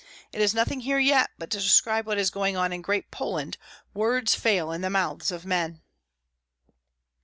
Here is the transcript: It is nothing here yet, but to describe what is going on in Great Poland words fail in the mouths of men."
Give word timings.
It 0.33 0.41
is 0.41 0.55
nothing 0.55 0.79
here 0.79 0.97
yet, 0.97 1.29
but 1.37 1.51
to 1.51 1.59
describe 1.59 2.07
what 2.07 2.17
is 2.17 2.31
going 2.31 2.57
on 2.57 2.73
in 2.73 2.81
Great 2.81 3.11
Poland 3.11 3.59
words 3.93 4.33
fail 4.33 4.71
in 4.71 4.81
the 4.81 4.89
mouths 4.89 5.31
of 5.31 5.45
men." 5.45 5.83